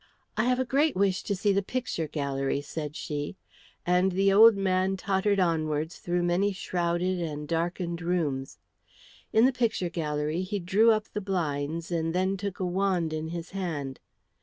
[0.35, 3.35] "I have a great wish to see the picture gallery," said she,
[3.85, 8.57] and the old man tottered onwards through many shrouded and darkened rooms.
[9.31, 13.27] In the picture gallery he drew up the blinds and then took a wand in
[13.27, 13.99] his hand.